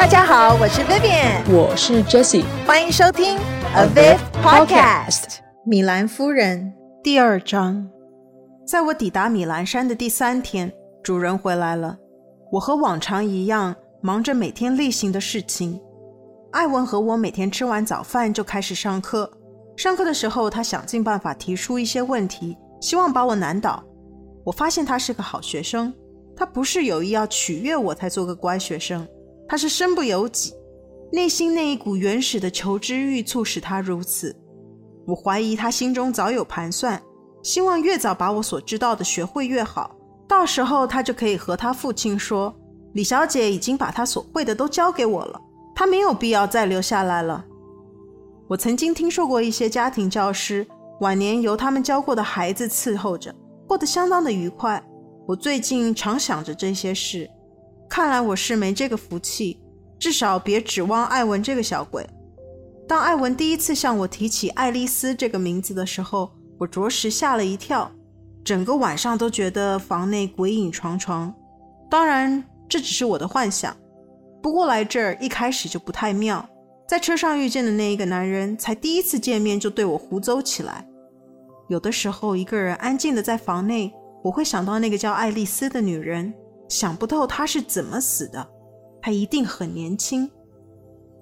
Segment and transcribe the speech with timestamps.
[0.00, 3.36] 大家好，我是 Vivian，我是 Jessie，欢迎收听
[3.74, 5.40] A Viv Podcast。
[5.66, 6.72] 米兰夫人
[7.02, 7.86] 第二章，
[8.66, 10.72] 在我抵达米兰山的第三天，
[11.02, 11.98] 主人回来了。
[12.50, 15.78] 我和往常一样，忙着每天例行的事情。
[16.52, 19.30] 艾文和我每天吃完早饭就开始上课。
[19.76, 23.84] 上课的时候，他想尽办法提出一些问题，希望把我难倒。
[24.46, 25.92] 我发现他是个好学生，
[26.34, 29.06] 他不是有意要取悦我才做个乖学生。
[29.50, 30.54] 他是身不由己，
[31.10, 34.32] 内心那一股原始的求知欲促使他如此。
[35.04, 37.02] 我怀疑他心中早有盘算，
[37.42, 39.96] 希望越早把我所知道的学会越好。
[40.28, 42.54] 到时候他就可以和他父亲说
[42.94, 45.40] ：“李小姐已经把她所会的都教给我了，
[45.74, 47.44] 他没有必要再留下来了。”
[48.46, 50.64] 我曾经听说过一些家庭教师
[51.00, 53.34] 晚年由他们教过的孩子伺候着，
[53.66, 54.80] 过得相当的愉快。
[55.26, 57.28] 我最近常想着这些事。
[57.90, 59.60] 看来我是没这个福气，
[59.98, 62.08] 至少别指望艾文这个小鬼。
[62.86, 67.90] 当艾文第一次向我提起爱丽丝这个名字的时候，我着实吓了一跳，
[68.44, 71.34] 整个晚上都觉得房内鬼影幢幢。
[71.90, 73.76] 当然，这只是我的幻想。
[74.40, 76.48] 不过来这儿一开始就不太妙，
[76.88, 80.86] 在车上遇见的那一个男人，才第一次见面就对我胡诌起来。
[81.68, 83.92] 有的时候一个人安静的在房内，
[84.22, 86.32] 我会想到那个叫爱丽丝的女人。
[86.70, 88.48] 想不透他是怎么死的，
[89.02, 90.30] 他一定很年轻。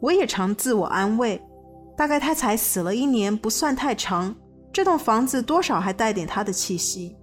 [0.01, 1.43] 我也常自我安慰，
[1.97, 4.33] 大概他才死了一年，不算太长。
[4.73, 7.17] 这栋房子多少还带点他的气息。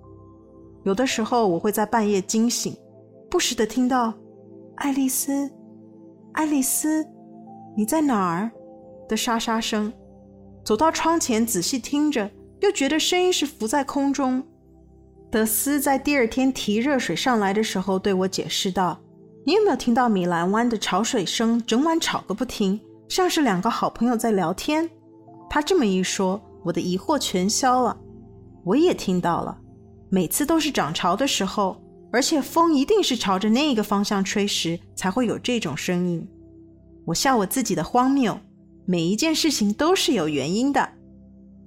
[0.83, 2.75] 有的时候我会在半夜惊醒，
[3.29, 4.13] 不时地听到
[4.77, 5.49] “爱丽丝，
[6.33, 7.07] 爱丽丝，
[7.77, 8.51] 你在哪儿”
[9.07, 9.93] 的沙沙声。
[10.65, 14.43] 走到窗前仔细听着，又觉得声音是浮在空中。
[15.35, 18.97] 德斯在第二天提热水上来的时候，对我解释道
[19.45, 21.61] ：“你有没有听到米兰湾的潮水声？
[21.67, 24.89] 整晚吵个不停，像是两个好朋友在聊天。”
[25.51, 27.97] 他这么一说，我的疑惑全消了。
[28.63, 29.57] 我也听到了，
[30.09, 36.25] 每次都是涨潮的时候，而且风一定是朝着那个方向吹时，才会有这种声音。
[37.03, 38.39] 我笑我自己的荒谬，
[38.85, 40.91] 每一件事情都是有原因的。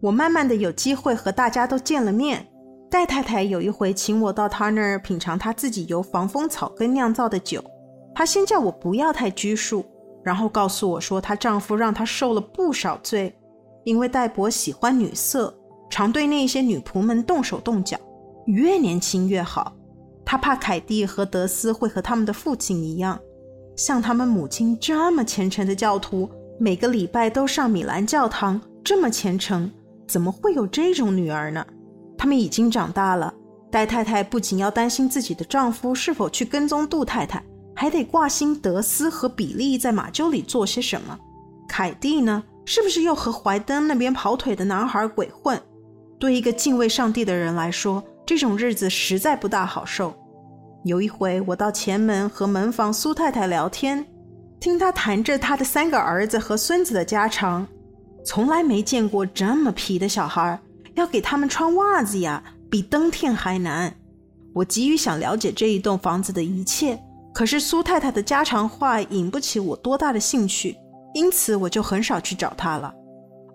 [0.01, 2.48] 我慢慢的有机会和大家都见了面。
[2.91, 7.63] 戴太太有一回请我到她那儿品尝她自己由防风草根酿造的酒，
[8.15, 9.85] 她先叫我不要太拘束，
[10.25, 13.35] 然后告诉我说她丈夫让她受了不少罪，
[13.85, 15.55] 因为戴伯喜欢女色，
[15.91, 17.99] 常对那些女仆们动手动脚，
[18.47, 19.75] 越年轻越好。
[20.25, 23.19] 她怕凯蒂和德斯会和他们的父亲一样，
[23.77, 26.29] 像他们母亲这么虔诚的教徒，
[26.59, 29.71] 每个礼拜都上米兰教堂，这么虔诚，
[30.07, 31.67] 怎么会有这种女儿呢？
[32.19, 33.33] 他们已经长大了，
[33.71, 37.43] 戴太太不仅要担心自己的丈夫是否去跟踪杜太太，
[37.75, 41.17] 还得挂心德斯和比利在马厩里做些什么。
[41.69, 45.59] 凯蒂呢，是不是又和怀登那边跑腿的男孩鬼混？
[46.19, 50.13] 对一个敬畏上帝的人来说，这种日子实在不大好受。
[50.85, 54.05] 有一回，我到前门和门房苏太太聊天，
[54.59, 57.65] 听她谈着她的三个儿子和孙子的家常，
[58.25, 60.59] 从来没见过这么皮的小孩。
[60.99, 63.95] 要给他们穿袜子呀，比登天还难。
[64.55, 66.99] 我急于想了解这一栋房子的一切，
[67.33, 70.77] 可是苏太太的家常话引不起我多大的兴趣，
[71.15, 72.93] 因此我就很少去找她了。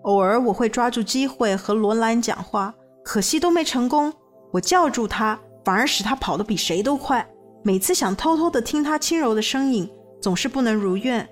[0.02, 2.74] 偶尔我会抓住机会和罗兰讲话，
[3.04, 4.12] 可惜都没成功。
[4.52, 7.26] 我叫住她，反而使她跑得比谁都快。
[7.62, 9.90] 每次想偷偷地听她轻柔的声音，
[10.20, 11.26] 总是不能如愿。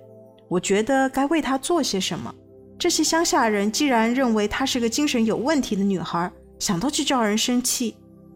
[0.49, 2.35] 我觉得该为她做些什么。
[2.83, 6.29] 这些乡下人既然认为她是个精神有问题的女孩，
[6.59, 7.95] 想到就叫人生气。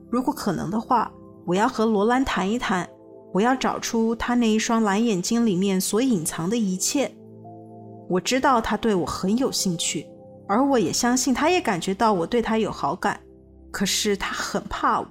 [0.08, 1.10] 如果可能的话，
[1.44, 2.88] 我要和罗兰谈一谈，
[3.34, 7.10] 我要找出她那一双蓝眼睛里面所隐藏的一切。
[8.08, 10.06] 我知道她对我很有兴趣，
[10.46, 13.18] 而我也相信她也感觉到我对她有好感。
[13.72, 15.08] 可是她很怕我，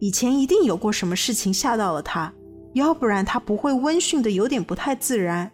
[0.00, 2.30] 以前一定有过什么事情吓到了她，
[2.74, 5.50] 要不然她不会温驯的有点不太自然。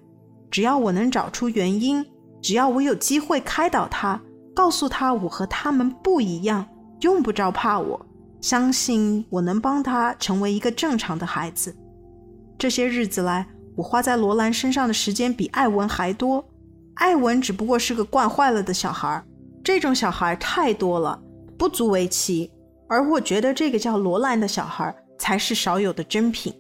[0.51, 2.05] 只要我能找出原因。
[2.43, 4.21] 只要我有机会开导他，
[4.55, 6.67] 告诉他我和他们不一样，
[7.01, 8.05] 用不着怕我，
[8.41, 11.75] 相信我能帮他成为一个正常的孩子。
[12.59, 13.47] 这些日子来，
[13.77, 16.45] 我花在罗兰身上的时间比艾文还多。
[16.95, 19.25] 艾文只不过是个惯坏了的小孩，
[19.65, 21.19] 这种小孩太多了，
[21.57, 22.51] 不足为奇。
[22.89, 26.53] 而我觉得这个叫罗兰的小孩才是少有的珍品。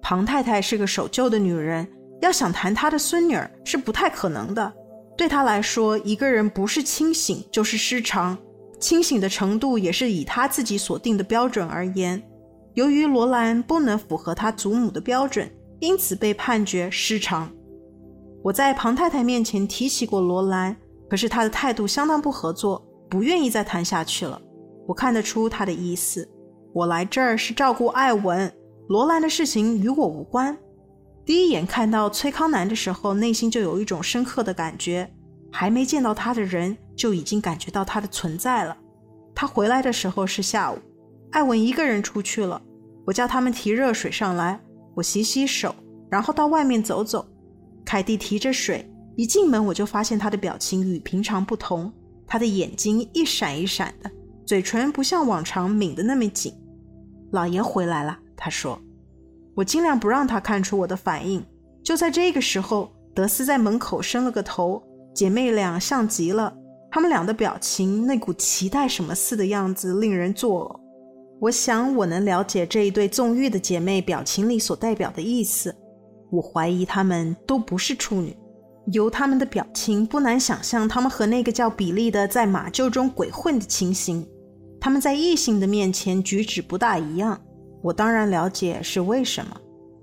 [0.00, 1.86] 庞太太是个守旧的女人，
[2.20, 4.72] 要想谈她的孙女儿是不太可能的。
[5.16, 8.36] 对他来说，一个人不是清醒就是失常，
[8.80, 12.22] 清醒的程度也是以他自己所定的标准而言。
[12.74, 15.50] 由于罗兰不能符合他祖母的标准，
[15.80, 17.50] 因此被判决失常。
[18.42, 20.74] 我在庞太太面前提起过罗兰，
[21.08, 24.40] 可是他的态度相当不合作，不愿意再谈下去了。
[24.88, 26.28] 我看得出他的意思。
[26.72, 28.50] 我来这儿是照顾艾文，
[28.88, 30.56] 罗兰的事情与我无关。
[31.24, 35.08] 第一眼看到崔康南的时候，内心就有一种深刻的感觉，
[35.52, 38.76] 还没见到他的人，就已经感觉到他的存在了。
[39.34, 40.78] 他回来的时候是下午，
[41.30, 42.60] 艾文一个人出去了。
[43.04, 44.60] 我叫他们提热水上来，
[44.94, 45.74] 我洗洗手，
[46.10, 47.26] 然后到外面走走。
[47.84, 51.92] 凯蒂提着水，一进门我就发现他的表情与平常不同，
[52.26, 54.10] 他的眼睛一闪一闪的，
[54.44, 56.52] 嘴唇不像往常抿得那么紧。
[57.30, 58.80] 老爷回来了，他说。
[59.54, 61.44] 我尽量不让他看出我的反应。
[61.82, 64.82] 就在这个时候，德斯在门口伸了个头，
[65.14, 66.54] 姐妹俩像极了，
[66.90, 70.80] 她们俩的表情，那股期待什么似的样子，令人作呕。
[71.40, 75.74] 我想我能了解这一对纵欲的姐妹表情里所代表的意思。
[76.30, 78.36] 我怀疑她们都不是处女，
[78.92, 84.26] 由她们的表情不难想象，她们和那个叫比利的在马厩中鬼混的情形。
[84.80, 87.38] 她们在异性的面前举止不大一样。
[87.82, 89.56] 我当然了解是为什么。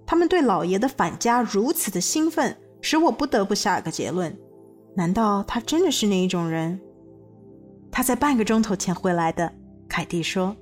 [0.05, 4.35] 他们对老爷的返家如此的兴奋，使我不得不下个结论：
[4.95, 6.79] 难道他真的是那一种人？
[7.91, 9.51] 他在半个钟头前回来的，
[9.87, 10.55] 凯蒂说。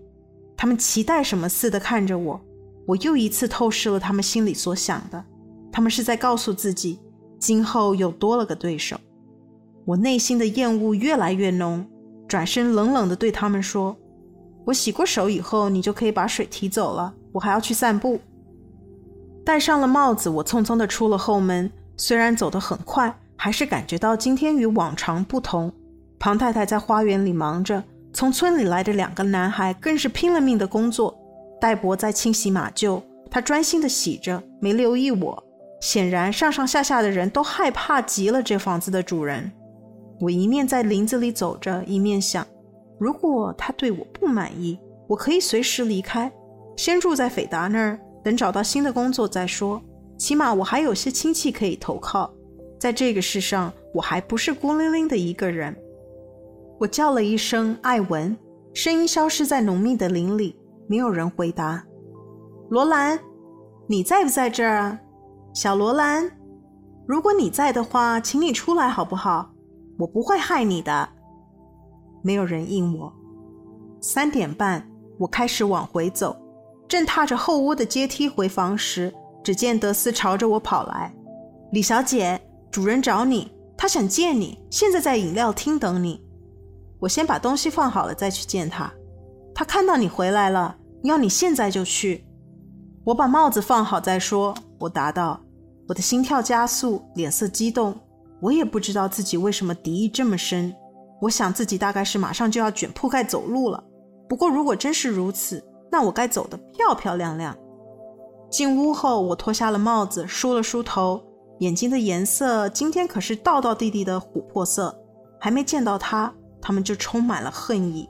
[0.55, 2.41] 他们期待什么似的看着我，
[2.87, 5.23] 我又一次透视了他们心里所想的。
[5.71, 6.99] 他们是在告诉自己，
[7.37, 8.97] 今后又多了个对手。
[9.85, 11.85] 我内心的厌恶越来越浓，
[12.27, 13.95] 转身冷冷地对他们说
[14.67, 17.13] ：“我洗过手以后，你就可以把水提走了。
[17.31, 18.19] 我还要去散步。”
[19.45, 21.71] 戴上了帽子，我匆匆地出了后门。
[21.95, 25.71] 虽然走得很快，还是感觉到今天与往常不同。
[26.19, 27.81] 庞太太在花园里忙着，
[28.11, 31.17] 从村里来的两个男孩更是拼了命的工作。
[31.61, 35.43] 戴伯在清洗马厩，他专心地洗着，没留意我。
[35.79, 39.49] 显然，上上下下的人都害怕极了这房子的主人。
[40.19, 42.45] 我一面在林子里走着，一面想：
[42.99, 46.31] 如果他对我不满意，我可以随时离开，
[46.75, 49.81] 先住在斐达那儿，等找到新的工作再说。
[50.17, 52.33] 起码我还有些亲戚可以投靠，
[52.79, 55.75] 在这个世上，我还不是孤零零的一个人。
[56.79, 58.35] 我叫了一声“艾文”，
[58.73, 60.55] 声音消失在浓密的林里，
[60.87, 61.83] 没有人回答。
[62.69, 63.19] 罗兰，
[63.87, 64.99] 你在不在这儿啊？
[65.53, 66.31] 小罗兰，
[67.07, 69.51] 如果你在的话，请你出来好不好？
[69.97, 71.09] 我不会害你的。
[72.21, 73.13] 没有人应我。
[74.01, 74.87] 三点半，
[75.17, 76.35] 我开始往回走，
[76.87, 81.13] 正踏着后屋的阶梯回房时，只见德斯朝着我跑来。
[81.71, 82.39] 李小姐，
[82.71, 86.23] 主人找你，他想见你，现在在饮料厅等你。
[86.99, 88.91] 我先把东西放好了再去见他。
[89.53, 92.25] 他看到你回来了，要你现在就去。
[93.03, 94.53] 我把帽子放好再说。
[94.79, 95.41] 我答道。
[95.87, 97.95] 我的心跳加速，脸色激动。
[98.41, 100.73] 我也不知道自己为什么敌意这么深。
[101.21, 103.83] 我想自己大概是马上就要卷铺盖走路了。
[104.29, 107.57] 不过如果真是如此，那我该走得漂漂亮亮。
[108.49, 111.21] 进屋后，我脱下了帽子，梳了梳头，
[111.59, 114.95] 眼睛的颜色今天可是道道地地的琥珀色。
[115.39, 118.09] 还没见到他，他们就充满了恨意。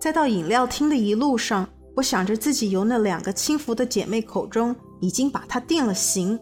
[0.00, 6.38] 再到饮料厅的一路上，我想着自己由那两个轻浮的姐妹口中已经把他定了刑。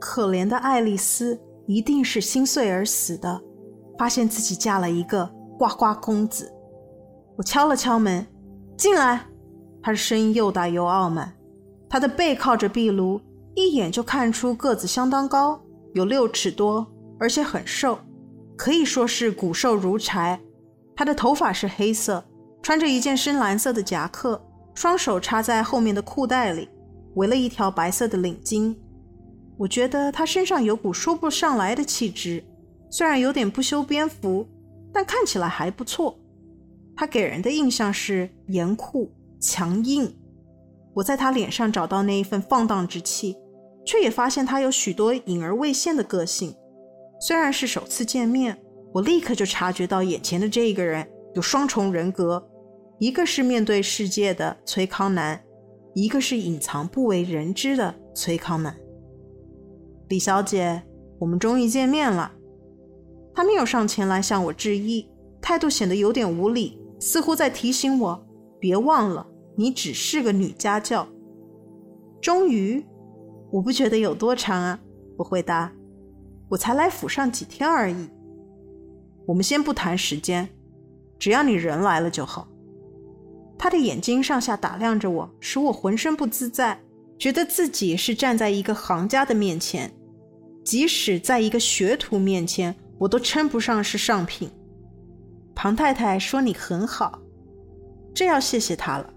[0.00, 3.38] 可怜的爱丽丝一定是心碎而死的，
[4.00, 6.50] 发现自己嫁了一个呱呱公子。
[7.36, 8.26] 我敲了敲门，
[8.74, 9.26] 进来。
[9.82, 11.30] 他的声音又大又傲慢。
[11.86, 13.20] 他的背靠着壁炉，
[13.54, 15.60] 一眼就看出个子相当高，
[15.92, 17.98] 有六尺多，而且很瘦，
[18.56, 20.40] 可以说是骨瘦如柴。
[20.96, 22.24] 他的头发是黑色，
[22.62, 24.42] 穿着一件深蓝色的夹克，
[24.72, 26.70] 双手插在后面的裤袋里，
[27.16, 28.74] 围了一条白色的领巾。
[29.58, 32.42] 我觉得他身上有股说不上来的气质，
[32.90, 34.46] 虽然有点不修边幅，
[34.92, 36.18] 但看起来还不错。
[36.96, 40.14] 他给人的印象是严酷、强硬。
[40.92, 43.36] 我在他脸上找到那一份放荡之气，
[43.86, 46.54] 却也发现他有许多隐而未现的个性。
[47.20, 48.58] 虽然是首次见面，
[48.92, 52.44] 我立刻就察觉到眼前的这一个人有双重人格：
[52.98, 55.40] 一个是面对世界的崔康南，
[55.94, 58.76] 一个是隐藏不为人知的崔康南。
[60.08, 60.82] 李小姐，
[61.20, 62.32] 我们终于见面了。
[63.40, 65.08] 他没有上前来向我致意，
[65.40, 68.22] 态度显得有点无礼，似乎在提醒我
[68.58, 71.08] 别忘了，你只是个女家教。
[72.20, 72.84] 终于，
[73.50, 74.78] 我不觉得有多长啊。
[75.16, 75.72] 我回答，
[76.50, 78.10] 我才来府上几天而已。
[79.24, 80.46] 我们先不谈时间，
[81.18, 82.46] 只要你人来了就好。
[83.56, 86.78] 他的眼睛上下打量着我，使我浑身不自在，
[87.18, 89.90] 觉得自己是站在一个行家的面前。
[90.62, 94.50] 即使在一个学徒面前，我都称不上是上品。
[95.54, 97.18] 庞太太说你很好，
[98.14, 99.10] 这要谢谢他了。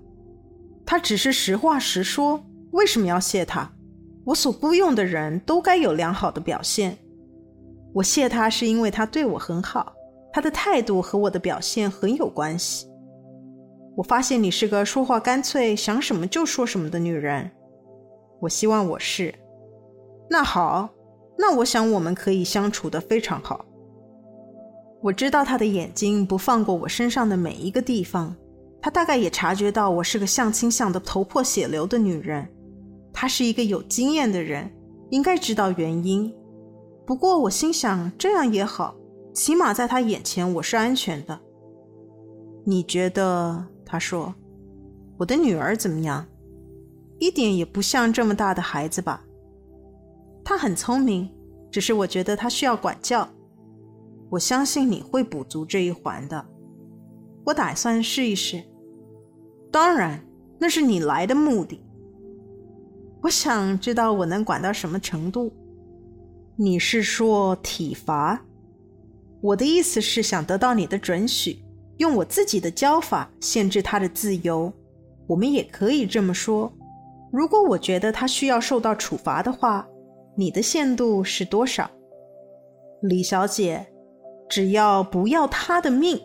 [0.86, 3.70] 他只是实话实说，为什么要谢他？
[4.24, 6.98] 我所雇佣的人都该有良好的表现。
[7.94, 9.94] 我谢他是因为他对我很好，
[10.32, 12.88] 他的态度和我的表现很有关系。
[13.98, 17.52] 我发现你是个说话干脆、想什么就说什么的女人。
[18.40, 19.34] 我希望我是。
[20.30, 20.90] 那好，
[21.38, 23.66] 那我想我们可以相处得非常好。
[25.04, 28.34] 我知道他的眼睛不放过我身上的每一个地方，
[28.82, 32.48] 他大概也察觉到我是个相亲相得头破血流的女人。
[33.12, 34.72] 他是一个有经验的人，
[35.10, 36.34] 应该知道原因。
[37.06, 38.96] 不过我心想，这样也好，
[39.34, 41.38] 起码在他眼前我是安全的。
[42.66, 43.68] 你觉得？
[43.86, 44.34] 他说
[45.20, 46.26] ：“我的女儿怎么样？
[47.20, 49.22] 一点也不像这么大的孩子吧？
[50.46, 51.30] 她很聪明，
[51.70, 53.28] 只是我觉得她需要管教。”
[54.34, 56.44] 我相信你会补足这一环的。
[57.46, 58.64] 我打算试一试。
[59.72, 60.26] 当然，
[60.58, 61.80] 那是你来的目的。
[63.22, 65.54] 我想知道我能管到什么程度。
[66.56, 68.44] 你是说体罚？
[69.40, 71.64] 我的意思是想得到你的准许，
[71.98, 74.74] 用我自己的教法限制他的自由。
[75.28, 76.74] 我们也可以这么说。
[77.32, 79.88] 如果我觉得他需要受到处罚的话，
[80.36, 81.88] 你的限度是多少？
[83.04, 83.93] 李小姐。
[84.50, 86.20] 只要不要他的命，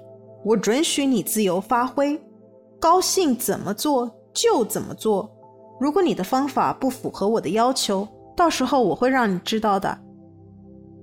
[0.44, 2.20] 我准许你自由发挥，
[2.78, 5.30] 高兴怎么做就怎么做。
[5.80, 8.06] 如果你的方法不符合我的要求，
[8.36, 9.98] 到时候我会让你知道的。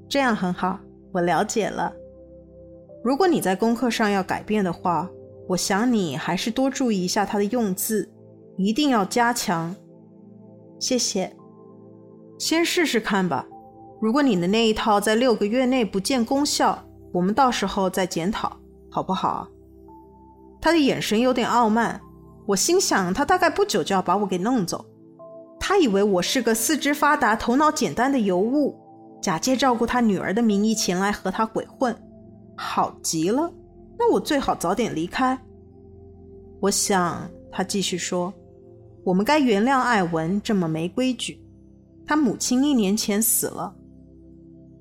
[0.08, 0.80] 这样很好，
[1.12, 1.92] 我了解了。
[3.04, 5.10] 如果你在功课上要改变的话，
[5.48, 8.12] 我想你还是多注意一下他的用字，
[8.58, 9.76] 一定要加强。
[10.80, 11.36] 谢谢。
[12.38, 13.48] 先试试看吧。
[14.02, 16.85] 如果你的那一套在六个月内不见功效，
[17.16, 18.52] 我们到时候再检讨，
[18.92, 19.48] 好不好？
[20.60, 22.02] 他的眼神有点傲慢，
[22.46, 24.86] 我心想他大概不久就要把我给弄走。
[25.58, 28.76] 他以为我是个四肢发达、头脑简单的尤物，
[29.22, 31.96] 假借照顾他女儿的名义前来和他鬼混，
[32.58, 33.50] 好极了。
[33.98, 35.40] 那我最好早点离开。
[36.60, 38.34] 我想，他继续说，
[39.06, 41.42] 我们该原谅艾文这么没规矩。
[42.06, 43.74] 他母亲一年前死了。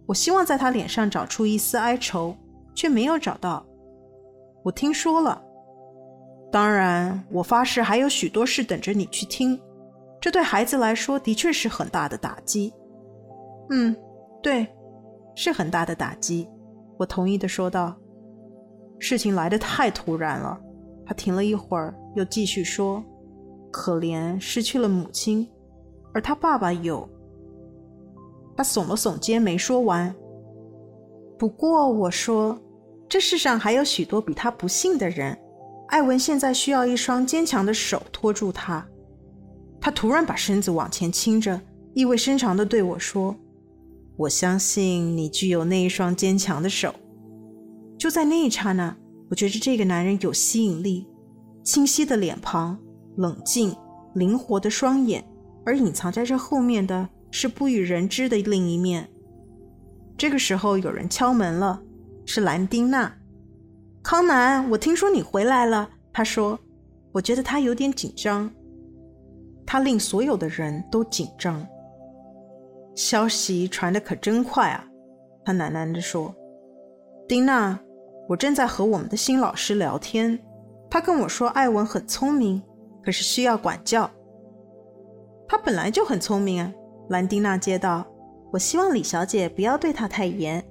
[0.06, 2.36] 我希望在他脸上找出一丝哀愁，
[2.74, 3.64] 却没有找到。
[4.62, 5.42] 我听说了，
[6.50, 9.60] 当然，我发誓还有许多事等着你去听。
[10.20, 12.72] 这对孩子来说的确是很大的打击。
[13.70, 13.94] 嗯，
[14.42, 14.66] 对，
[15.34, 16.48] 是很大的打击。
[16.98, 17.94] 我同意的说道。
[18.98, 20.58] 事情来得太突然了。
[21.04, 23.04] 他停了一会儿，又继续说
[23.70, 25.46] ：“可怜失去了母亲，
[26.14, 27.06] 而他爸爸有。”
[28.56, 30.14] 他耸了耸肩，没说完。
[31.38, 32.58] 不过我说，
[33.08, 35.36] 这世上还有许多比他不幸的人。
[35.88, 38.86] 艾文现在需要一双坚强的手托住他。
[39.80, 41.60] 他突然把身子往前倾着，
[41.92, 43.36] 意味深长地对我说
[44.16, 46.94] ：“我相信你具有那一双坚强的手。”
[47.98, 48.96] 就在那一刹那，
[49.28, 51.06] 我觉得这个男人有吸引力：
[51.62, 52.78] 清晰的脸庞，
[53.16, 53.76] 冷静
[54.14, 55.22] 灵活的双眼，
[55.66, 57.08] 而隐藏在这后面的。
[57.34, 59.10] 是不与人知的另一面。
[60.16, 61.82] 这个时候有人敲门了，
[62.24, 63.12] 是兰丁娜。
[64.04, 65.90] 康南，我听说你回来了。
[66.12, 66.56] 他说
[67.10, 68.48] ：“我觉得他有点紧张。
[69.66, 71.66] 他令所有的人都紧张。
[72.94, 74.86] 消息传得可真快啊！”
[75.44, 76.32] 他喃喃地说
[77.26, 77.76] ：“丁娜，
[78.28, 80.38] 我正在和我们的新老师聊天。
[80.88, 82.62] 他跟我说，艾文很聪明，
[83.04, 84.08] 可是需要管教。
[85.48, 86.72] 他本来就很聪明啊。”
[87.08, 88.06] 兰丁娜接道
[88.50, 90.64] ：“我希望李小姐不要对他太严。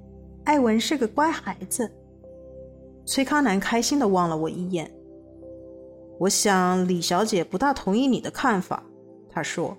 [0.45, 1.89] 艾文是个乖孩子。”
[3.05, 4.89] 崔康南开心地望了我一眼。
[6.19, 8.81] 我想李小姐不大同意你的看法。
[9.29, 9.77] 她说：“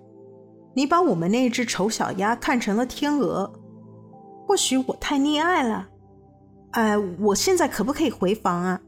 [0.74, 3.50] 你把我们那只丑小鸭看成了天鹅。
[4.46, 5.88] 或许我太溺爱了。
[6.72, 8.80] 哎，我现在可不可以回房啊？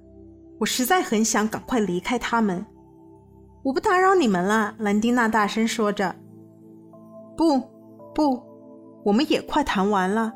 [0.59, 2.65] 我实在很想赶快离开他们。
[3.63, 6.15] 我不打扰你们了。”兰丁娜大声说着。
[7.37, 7.61] 不，
[8.15, 8.43] 不，
[9.05, 10.33] 我们也快谈完了。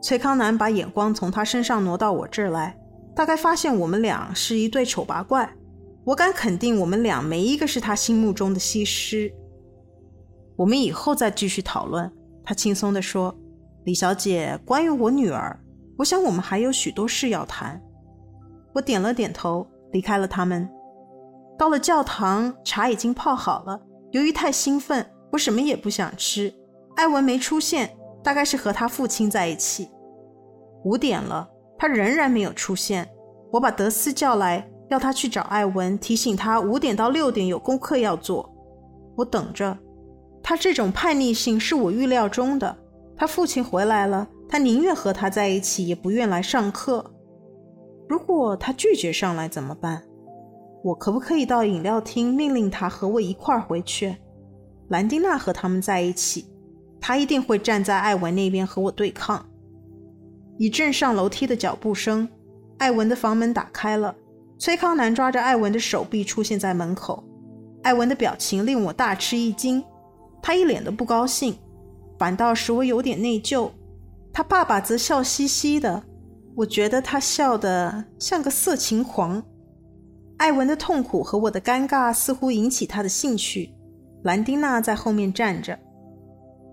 [0.00, 2.78] 崔康南把眼光从他身上挪到我这儿来，
[3.14, 5.50] 大概发现我们俩是一对丑八怪。
[6.04, 9.32] 我敢肯定，我们俩没一个是他心目中的西施。
[10.56, 12.10] 我们以后再继续讨论。
[12.44, 13.34] 他轻松地说
[13.84, 15.58] ：“李小姐，关于我女儿，
[15.96, 17.82] 我想我们还有许多事要谈。”
[18.74, 20.68] 我点了点头，离开了他们。
[21.58, 23.80] 到了教堂，茶已经泡好了。
[24.10, 25.04] 由于太兴奋。
[25.34, 26.54] 我什么也不想吃，
[26.94, 27.90] 艾文没出现，
[28.22, 29.88] 大概是和他父亲在一起。
[30.84, 33.08] 五点了，他仍然没有出现。
[33.50, 38.48] 我把德斯叫来，要他去找艾文，提醒他五点到六点有功课要做。
[39.16, 39.76] 我等着。
[40.40, 42.76] 他这种叛逆性是我预料中的。
[43.16, 47.12] 他父亲回来了，他宁愿和他在一起，也不愿来上课。
[48.08, 50.04] 如果他拒绝上来怎么办？
[50.84, 54.14] 我可不可以到饮料厅命令他和我一块儿回去？
[54.88, 56.46] 兰丁娜和他们在一起，
[57.00, 59.44] 他一定会站在艾文那边和我对抗。
[60.58, 62.28] 一阵上楼梯的脚步声，
[62.78, 64.14] 艾文的房门打开了，
[64.58, 67.24] 崔康南抓着艾文的手臂出现在门口。
[67.82, 69.84] 艾文的表情令我大吃一惊，
[70.40, 71.58] 他一脸的不高兴，
[72.18, 73.70] 反倒使我有点内疚。
[74.32, 76.02] 他爸爸则笑嘻嘻的，
[76.54, 79.42] 我觉得他笑得像个色情狂。
[80.38, 83.73] 艾文的痛苦和我的尴尬似乎引起他的兴趣。
[84.24, 85.78] 兰丁娜在后面站着。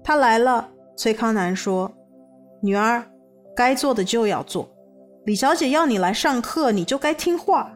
[0.04, 0.68] 他来了，
[0.98, 1.92] 崔康南说
[2.62, 3.04] ：“女儿，
[3.56, 4.70] 该做的就要做。
[5.26, 7.72] 李小姐要你来上课，你就该听话。”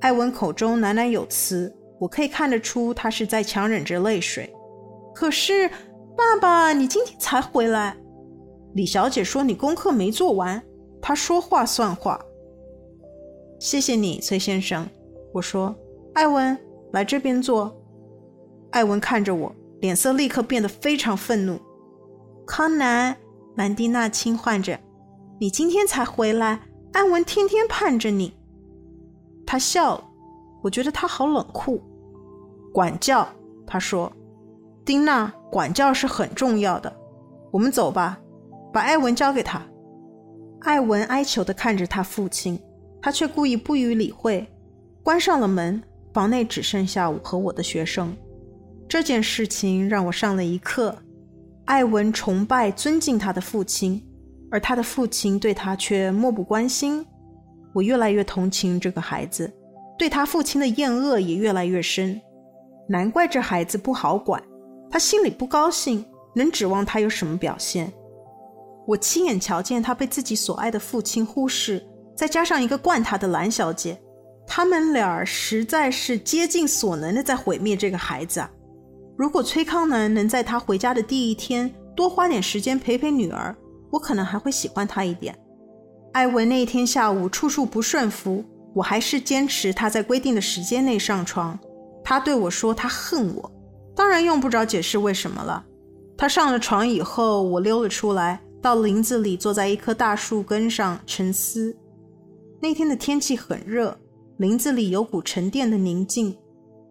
[0.00, 4.52] 艾文口中喃喃有词，我可以看得出他是在强忍着泪水。
[5.14, 5.68] 可是，
[6.16, 7.96] 爸爸，你今天才回来。
[8.74, 10.60] 李小姐说你功课没做完，
[11.00, 12.20] 她说话算话。
[13.60, 14.88] 谢谢你，崔先生。
[15.32, 15.74] 我说
[16.14, 16.58] ：“艾文，
[16.92, 17.72] 来这边坐。”
[18.74, 21.60] 艾文看着我，脸色立刻变得非常愤怒。
[22.44, 23.16] 康南，
[23.54, 24.76] 兰蒂娜轻唤着
[25.38, 26.60] ：“你今天才回来，
[26.92, 28.34] 艾文天天盼着你。”
[29.46, 30.04] 他笑了，
[30.60, 31.80] 我觉得他好冷酷。
[32.72, 33.28] 管教，
[33.64, 34.10] 他说
[34.84, 36.92] ：“丁娜，管教是很重要的。
[37.52, 38.18] 我们走吧，
[38.72, 39.62] 把艾文交给他。”
[40.62, 42.58] 艾文哀求地看着他父亲，
[43.00, 44.44] 他却故意不予理会。
[45.04, 45.80] 关上了门，
[46.12, 48.12] 房内只剩下我和我的学生。
[48.88, 50.96] 这件事情让我上了一课：
[51.64, 54.02] 艾文崇拜、尊敬他的父亲，
[54.50, 57.04] 而他的父亲对他却漠不关心。
[57.72, 59.52] 我越来越同情这个孩子，
[59.98, 62.20] 对他父亲的厌恶也越来越深。
[62.88, 64.40] 难怪这孩子不好管，
[64.90, 66.04] 他心里不高兴，
[66.34, 67.92] 能指望他有什么表现？
[68.86, 71.82] 我亲眼瞧见他被自己所爱的父亲忽视，
[72.14, 73.98] 再加上一个惯他的兰小姐。
[74.46, 78.50] 他们俩实在是竭尽所能的在毁灭这个孩子啊！
[79.16, 83.56] 如果崔康南能在他回家的第一天多花点时间陪陪女儿，
[83.90, 85.38] 我可能还会喜欢他一点。
[86.12, 91.58] 艾文那天下午处处不顺服，我还是坚持他在规定的时间内上床。
[92.02, 93.52] 他对我说他恨我，
[93.94, 95.64] 当然用不着解释为什么了。
[96.16, 101.76] 他上了床以后，我溜了出来，到林子里坐在一棵大树根上沉思。
[102.60, 103.96] 那天的天气很热。
[104.38, 106.36] 林子里有股沉淀的宁静，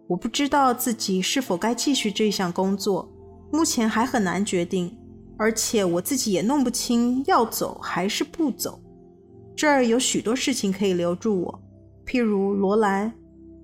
[0.06, 3.10] 我不知道自己是否该继续这项工作，
[3.50, 4.96] 目前还很难决定，
[5.38, 8.80] 而且我自己也弄不清要走还是不走。
[9.56, 11.62] 这儿有许多事情可以留住我，
[12.06, 13.12] 譬如罗兰，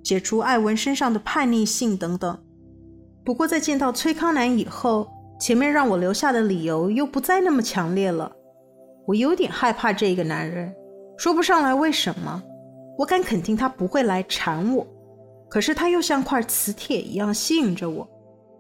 [0.03, 2.39] 解除艾文身上的叛逆性等等。
[3.25, 8.33] 不过在见到崔康南以后，前面让我留下的理由又不再那么强烈了。
[9.07, 10.73] 我有点害怕这个男人，
[11.19, 12.43] 说不上来为什么。
[12.97, 14.87] 我敢肯定他不会来缠我，
[15.51, 18.09] 可是他又像块磁铁一样吸引着我，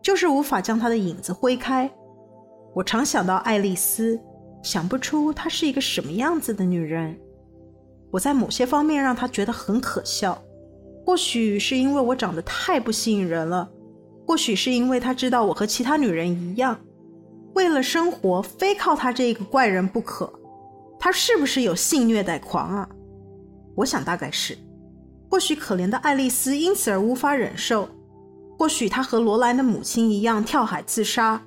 [0.03, 1.89] 就是无法将他的影子挥开。
[2.75, 4.21] 我常想到爱丽丝，
[4.63, 7.17] 想不出她是一个什么样子的女人。
[8.11, 10.43] 我在某些方面让她觉得很可笑，
[11.07, 13.71] 或许是因为我长得太不吸引人了，
[14.27, 16.79] 或许是因为她知道我和其他女人一样，
[17.55, 20.33] 为了生活非靠她这个怪人不可。
[20.99, 22.89] 她是不是有性虐待狂啊？
[23.77, 24.57] 我想大概是，
[25.31, 27.89] 或许可怜的爱丽丝因此而无法忍受，
[28.59, 31.41] 或许她和罗兰的母亲一样跳海自杀。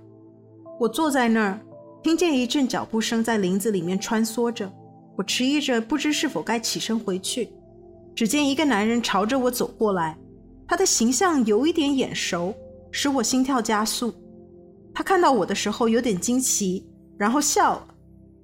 [0.80, 1.60] 我坐在那儿，
[2.02, 4.72] 听见一阵脚步声在林子里面穿梭着，
[5.18, 7.50] 我迟疑着不知是否该起身回去。
[8.16, 10.18] 只见一个男人朝着我走过来，
[10.66, 12.56] 他的形象有一点眼熟，
[12.90, 14.14] 使我心跳加速。
[14.94, 17.88] 他看到我的时候有点惊奇，然后笑了。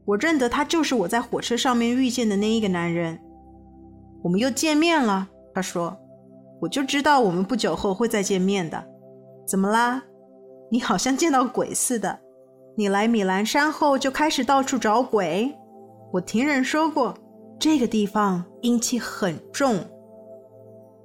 [0.03, 3.17] 我认得他就是我在火车上面遇见的那一个男人。
[4.21, 5.97] 我们又见面了，他说
[6.61, 8.83] ：“我就知道我们不久后会再见面的。
[9.45, 10.03] 怎么啦？
[10.69, 12.19] 你好像见到鬼似的。
[12.75, 15.57] 你来米兰山后就开始到处找鬼？
[16.11, 17.13] 我听人说过，
[17.59, 19.77] 这个地方阴气很重。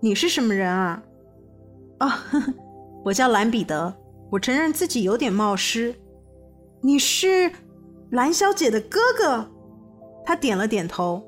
[0.01, 1.03] 你是什么人啊？
[2.01, 2.11] 哦，
[3.05, 3.95] 我叫兰彼得。
[4.31, 5.95] 我承认自己有点冒失。
[6.81, 7.51] 你是
[8.11, 9.47] 兰小姐的哥哥？
[10.25, 11.23] 他点了点头。”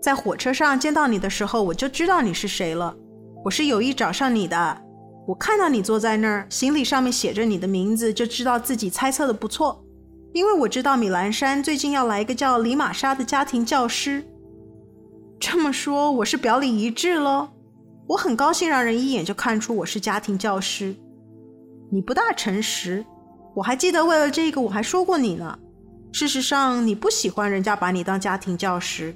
[0.00, 2.94] 在火车上见到你的时候，我就知道你是谁了。
[3.44, 4.82] 我是有意找上你的。
[5.26, 9.84] 我看到你坐在那儿，行李上面写着你的名字，就知道自己猜测的不错。
[10.32, 14.24] 因为我知道米兰山最近要来一个叫李玛莎的家庭教师。
[15.40, 17.48] 这么说，我是表里一致喽。
[18.06, 20.94] 我很高兴让人一眼就看出我是家庭教师。
[21.90, 23.04] 你不大诚实，
[23.54, 25.58] 我还记得为了这个我还说过你呢。
[26.12, 29.14] 事实上，你不喜欢人家把你当家庭教师。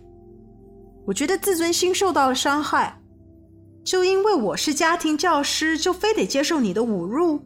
[1.06, 2.98] 我觉得自尊心受到了伤害。
[3.84, 7.40] 就因为我是家庭教师，就非得接受你的侮辱？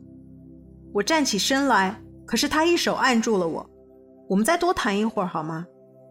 [0.93, 3.69] 我站起身来，可是他一手按住了我。
[4.29, 5.65] 我们再多谈一会儿好吗？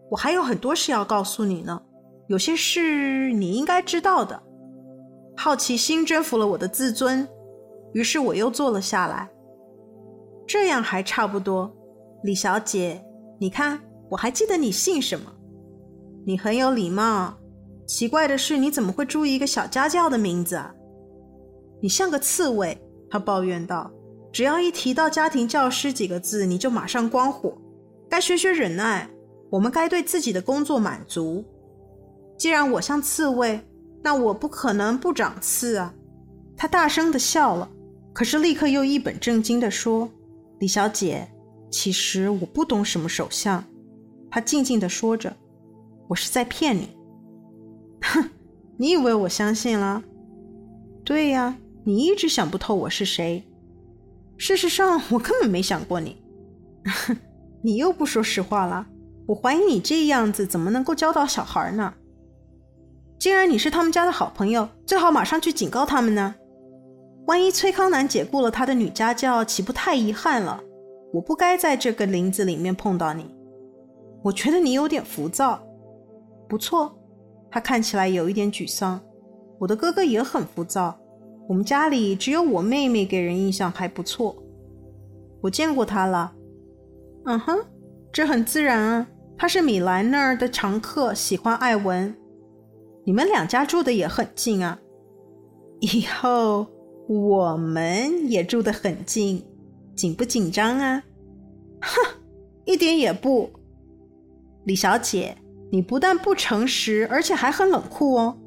[0.09, 1.79] 我还有很多事要告诉你呢，
[2.27, 4.41] 有些事你应该知道的。
[5.35, 7.27] 好奇心征服了我的自尊，
[7.93, 9.29] 于是我又坐了下来。
[10.47, 11.71] 这样还差不多，
[12.23, 13.03] 李小姐，
[13.39, 13.79] 你看，
[14.09, 15.31] 我还记得你姓什么？
[16.25, 17.37] 你很有礼貌。
[17.85, 20.73] 奇怪的是，你怎么会注意一个小家教的名字啊？
[21.81, 22.75] 你像个刺猬，
[23.09, 23.91] 他抱怨道。
[24.31, 27.55] 只要一提到家庭教师几个字，你就马上关火。
[28.09, 29.07] 该学学忍耐，
[29.51, 31.45] 我们该对自己的工作满足。
[32.37, 33.61] 既然我像刺猬，
[34.01, 35.93] 那我不可能不长刺啊！
[36.57, 37.69] 他大声地笑了，
[38.13, 40.09] 可是立刻又一本正经地说
[40.59, 41.27] ：“李小姐，
[41.69, 43.63] 其实我不懂什么手相。”
[44.29, 45.33] 他静静地说着
[46.07, 46.89] ：“我是在骗你。”
[48.01, 48.29] 哼，
[48.77, 50.03] 你以为我相信了？
[51.03, 53.43] 对呀，你一直想不透我是谁。
[54.37, 56.17] 事实上，我根本没想过你。
[56.85, 57.17] 哼，
[57.61, 58.87] 你又不说实话了。
[59.27, 61.93] 我怀疑你这样子怎么能够教导小孩呢？
[63.17, 66.35] 既然你是他们家的好朋友，最好马上去警告他们呢。
[67.25, 70.61] 万一崔康南解雇了他的女家教，岂不太遗憾了？
[71.11, 73.33] 我不该在这个林子里面碰到你。
[74.21, 75.64] 我觉得你有点浮躁。
[76.47, 76.97] 不错。
[77.49, 78.99] 他看起来有一点沮丧。
[79.57, 80.99] 我的哥哥也很浮躁。
[81.47, 84.35] 我们家里只有我妹妹给人印象还不错。
[85.41, 86.33] 我见过他了。
[87.25, 87.57] 嗯哼，
[88.11, 89.07] 这很自然啊。
[89.37, 92.15] 他是米兰那儿的常客，喜欢艾文。
[93.05, 94.79] 你们两家住的也很近啊。
[95.79, 96.65] 以后
[97.07, 99.43] 我们也住得很近，
[99.95, 101.03] 紧不紧张啊？
[101.81, 102.19] 哼，
[102.65, 103.49] 一点也不。
[104.63, 105.37] 李小姐。
[105.75, 108.37] 你不但不诚实，而且还很冷酷哦。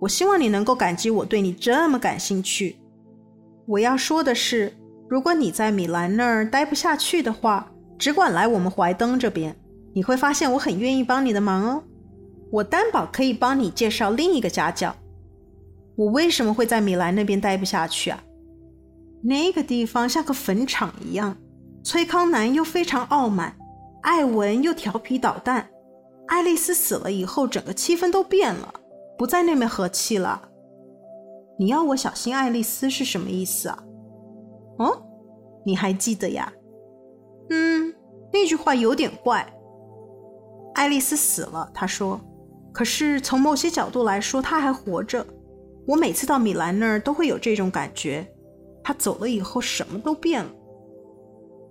[0.00, 2.76] 我希望你能够感激我对你这么感兴趣。
[3.64, 4.74] 我要说的是，
[5.08, 9.56] 如果你在米兰那儿待不下去的话，只管来我们怀登这边，
[9.94, 11.82] 你会发现我很愿意帮你的忙哦。
[12.52, 14.94] 我担保可以帮你介绍另一个家教。
[15.96, 18.22] 我为什么会在米兰那边待不下去啊？
[19.22, 21.34] 那个地方像个坟场一样，
[21.82, 23.56] 崔康南又非常傲慢，
[24.02, 25.66] 艾文又调皮捣蛋。
[26.28, 28.72] 爱丽丝死了以后，整个气氛都变了，
[29.18, 30.48] 不在那么和气了。
[31.58, 33.82] 你要我小心爱丽丝是什么意思啊？
[34.78, 35.02] 哦，
[35.64, 36.52] 你还记得呀？
[37.50, 37.92] 嗯，
[38.32, 39.52] 那句话有点怪。
[40.74, 42.20] 爱丽丝死了，他说。
[42.72, 45.26] 可是从某些角度来说，她还活着。
[45.86, 48.24] 我每次到米兰那儿都会有这种感觉。
[48.84, 50.50] 她走了以后，什么都变了。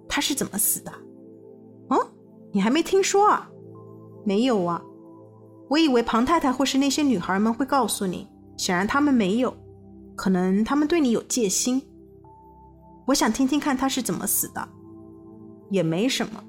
[0.10, 0.91] 她是怎么死的？
[1.89, 2.06] 哦，
[2.52, 3.50] 你还没听说啊？
[4.28, 4.82] 没有啊，
[5.70, 9.56] 我以为庞太太或是那些女孩们会告诉你，显然她们没有，
[10.18, 11.82] 可能她们对你有戒心。
[13.06, 14.68] 我想听听看她是怎么死的，
[15.70, 16.44] 也没什么，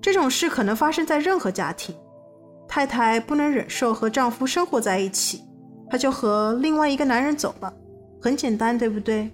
[0.00, 1.94] 这种事可能发生在任何家庭。
[2.66, 5.42] 太太不能忍受和丈夫生活在一起，
[5.90, 7.70] 她就和另外一个男人走了，
[8.22, 9.30] 很简单，对不对？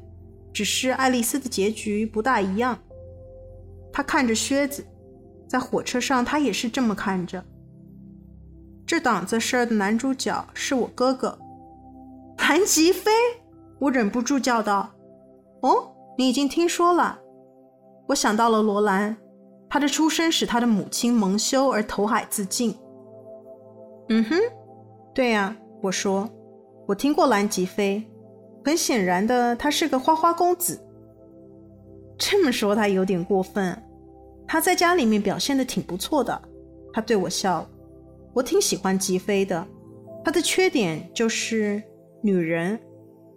[0.52, 2.76] 只是爱丽丝的结局不大一样。
[3.92, 4.84] 她看着靴子，
[5.48, 7.44] 在火车上，她也是这么看着。
[8.86, 11.38] 这档子事儿的男主角是我哥哥，
[12.38, 13.10] 兰吉飞。
[13.78, 14.90] 我忍不住叫道
[15.62, 17.18] ：“哦，你已经听说了？”
[18.08, 19.16] 我想到了罗兰，
[19.68, 22.76] 他的出生使他的母亲蒙羞而投海自尽。
[24.10, 24.36] 嗯哼，
[25.14, 26.28] 对呀，我说，
[26.86, 28.04] 我听过兰吉飞。
[28.64, 30.78] 很显然的，他是个花花公子。
[32.18, 33.82] 这么说他有点过分。
[34.46, 36.40] 他在家里面表现的挺不错的。
[36.92, 37.66] 他对我笑。
[38.34, 39.66] 我挺喜欢吉飞的，
[40.24, 41.82] 他的缺点就是
[42.20, 42.78] 女人，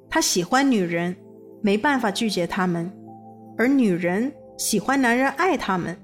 [0.09, 1.15] 他喜欢女人，
[1.61, 2.91] 没办法拒绝他们，
[3.57, 5.95] 而女人喜欢男人爱他们，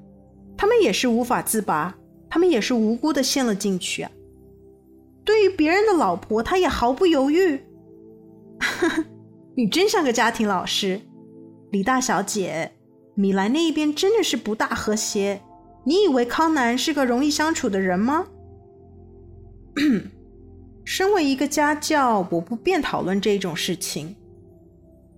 [0.55, 1.95] 他们也是无法自拔，
[2.29, 4.11] 他们也是无辜的陷了进去啊。
[5.25, 7.59] 对于别人的老婆，他也毫不犹豫。
[9.55, 11.01] 你真像个家庭老师，
[11.71, 12.71] 李大小姐，
[13.15, 15.41] 米兰那一边真的是不大和谐。
[15.85, 18.27] 你以为康南是个容易相处的人吗？
[20.85, 24.15] 身为一个家教，我不便讨论这种事情。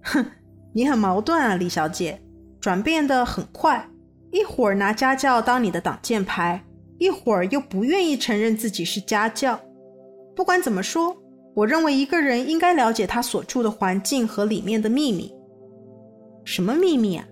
[0.04, 0.26] 哼，
[0.74, 2.22] 你很矛盾啊，李小姐，
[2.60, 3.90] 转变得很快。
[4.32, 6.64] 一会儿拿家教当你的挡箭牌，
[6.98, 9.60] 一会儿又不愿意承认自己是家教。
[10.36, 11.16] 不管怎么说，
[11.54, 15.34] 我认为一个人应该了解他所处的环境和里面的秘密。
[16.44, 17.26] 什么秘密啊？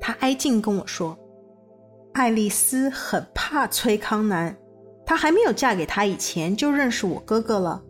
[0.00, 1.18] 他挨近跟我说
[2.14, 4.56] ：“爱丽丝很怕崔康南，
[5.06, 7.82] 她还没有嫁给他以前就认识我哥哥了。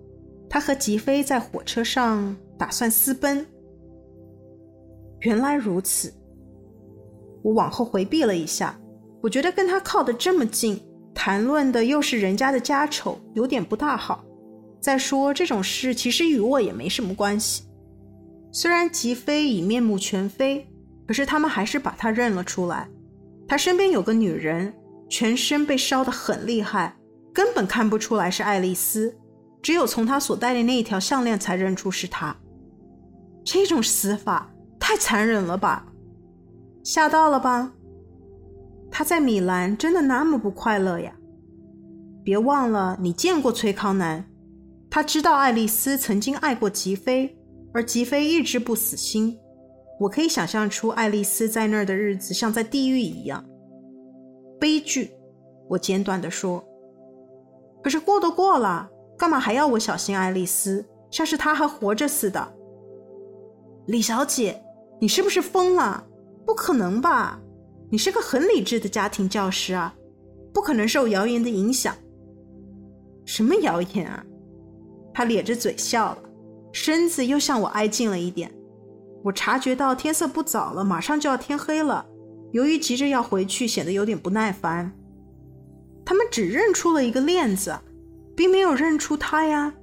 [0.49, 3.47] 她和吉飞在火车上打算私奔。”
[5.21, 6.13] 原来如此，
[7.43, 8.79] 我往后回避了一下。
[9.23, 10.79] 我觉得跟他靠得这么近，
[11.15, 14.23] 谈论的又是人家的家丑，有点不大好。
[14.81, 17.65] 再说这种事其实与我也没什么关系。
[18.53, 20.69] 虽然吉飞已面目全非，
[21.07, 22.87] 可是他们还是把他认了出来。
[23.49, 24.75] 他身边有个女人，
[25.09, 26.95] 全身被烧得很厉害，
[27.35, 29.15] 根本看不出来是爱丽丝，
[29.61, 32.35] 只有从她所戴的那一条项链才认出是她。
[33.45, 34.51] 这种死法。
[34.87, 35.87] 太残忍了吧！
[36.83, 37.73] 吓到了吧？
[38.91, 41.11] 他在米兰真的那么不快乐呀？
[42.23, 44.23] 别忘了，你见过崔康南，
[44.91, 47.35] 他知道爱丽丝曾经爱过吉飞，
[47.73, 49.39] 而吉飞一直不死心。
[49.99, 53.43] 我可以想象出爱丽丝在那儿的日子像在地狱一样，
[54.61, 55.13] 悲剧。
[55.71, 56.63] 我简短的说。
[57.85, 62.55] 可是过都过了，干嘛还要我小心爱丽丝，像是她还活着似的？
[63.87, 64.61] 李小姐。
[65.01, 66.07] 你是不是疯了？
[66.47, 67.39] 不可能吧！
[67.91, 69.95] 你是个很理智的家庭教师啊，
[70.53, 71.95] 不可能受谣言的影响。
[73.27, 74.25] 什么谣言啊？
[75.13, 76.19] 他咧着嘴笑了，
[76.73, 78.51] 身子又向我挨近了一点。
[79.25, 82.07] 我察觉到天色不早了，马上就要天黑了。
[82.53, 84.91] 由于急着要回去，显得有点不耐烦。
[86.05, 87.75] 他们只认出了一个链子，
[88.37, 89.75] 并没有认出他呀。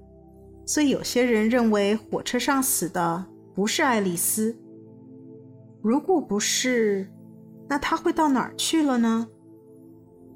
[0.65, 4.55] 所以有些人认为火车上死的不是爱丽丝。
[5.81, 7.11] 如果不是，
[7.67, 9.27] 那他会到哪儿去了呢？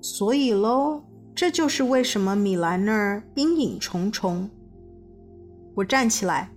[0.01, 1.03] 所以喽，
[1.35, 4.49] 这就是为什么米兰那儿阴影重重。
[5.75, 6.51] 我站起来，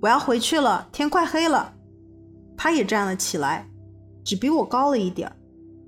[0.00, 1.74] 我要回去了，天快黑了。
[2.56, 3.68] 他也站了起来，
[4.24, 5.30] 只比我高了一点。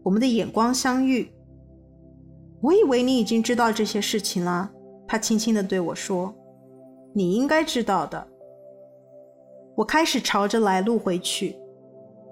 [0.02, 1.31] 我们的眼光相遇。
[2.62, 4.70] 我以为你已经知道这些事情了，
[5.06, 6.32] 他轻轻地对我说
[7.12, 8.24] ：“你应该知道的。”
[9.76, 11.56] 我开始朝着来路回去。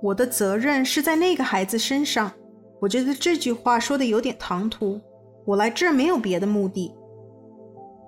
[0.01, 2.33] 我的责任是在那个孩子身上。
[2.81, 4.99] 我觉得这句话说的有点唐突。
[5.45, 6.95] 我来这儿没有别的目的。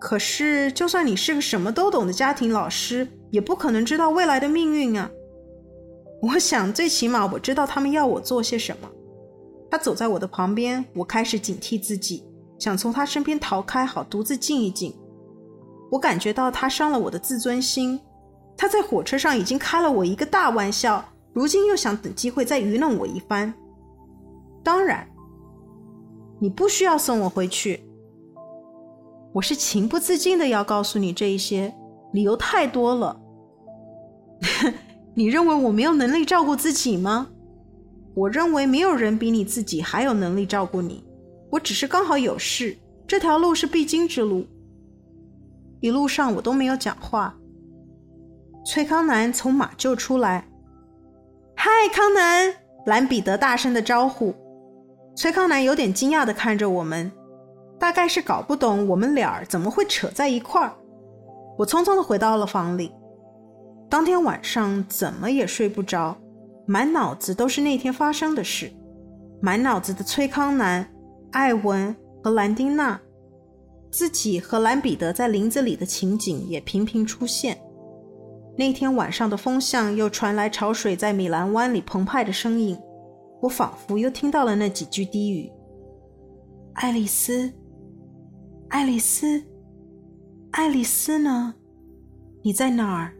[0.00, 5.10] 可是，就算你是个什么都懂的家庭老师，也不可能知道未来的命运啊。
[6.22, 8.88] 我想，最起码我知道他们要我做些什么。
[9.72, 12.22] 他走在我的旁边，我开始警惕自己，
[12.58, 14.94] 想从他身边逃开，好独自静一静。
[15.90, 17.98] 我感觉到他伤了我的自尊心。
[18.54, 21.02] 他在火车上已经开了我一个大玩笑。
[21.32, 23.54] 如今又想等机会再愚弄我一番。
[24.62, 25.08] 当然，
[26.38, 27.82] 你不需要送我回去。
[29.32, 31.74] 我是情不自禁的要告诉你这一些，
[32.12, 33.18] 理由太多了。
[35.16, 37.28] 你认为我没有能力照顾自己吗？
[38.14, 41.04] 我认为没有人比你自己还有能力照顾你。
[41.50, 44.46] 我只是刚好有事，这条路是必经之路。
[45.80, 47.34] 一路上我都没有讲话。
[48.64, 50.48] 崔康南从马厩出来。
[51.56, 52.54] 嗨，康南！
[52.86, 54.34] 兰彼得大声的招呼。
[55.14, 57.10] 崔康南有点惊讶的看着我们，
[57.78, 60.72] 大概是搞不懂我们俩怎么会扯在一块儿。
[61.58, 62.92] 我匆匆的回到了房里。
[63.90, 66.16] 当天晚上怎么也睡不着，
[66.66, 68.70] 满脑子都是那天发生的事，
[69.40, 70.88] 满脑子的崔康南、
[71.32, 73.00] 艾文和兰丁娜，
[73.90, 77.58] 自己和兰彼得在林子里的情景也频频出现。
[78.56, 82.78] 那天晚上的风向又传来潮水在米兰湾里澎湃的声音，
[83.40, 85.50] 我仿佛又听到了那几句低语
[86.74, 87.50] ：“爱丽丝，
[88.68, 89.42] 爱丽丝，
[90.52, 91.54] 爱丽丝呢？
[92.42, 93.14] 你在哪儿？”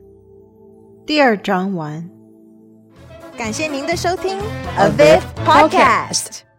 [1.07, 2.12] 第二章完。
[3.37, 4.39] 感谢您的收听
[4.77, 6.52] ，A Viv Podcast。